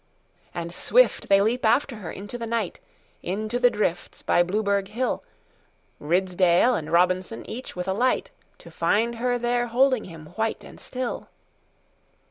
[0.55, 2.79] And swift they leap after her into the night,
[3.21, 5.23] Into the drifts by Blueberg hill,
[5.99, 10.79] Ridsdale and Robinson, each with a light, To find her there holding him white and
[10.79, 11.29] still.